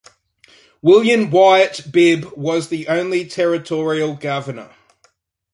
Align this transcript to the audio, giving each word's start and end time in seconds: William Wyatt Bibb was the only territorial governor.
William 0.81 1.29
Wyatt 1.29 1.91
Bibb 1.91 2.35
was 2.35 2.69
the 2.69 2.87
only 2.87 3.23
territorial 3.23 4.15
governor. 4.15 4.73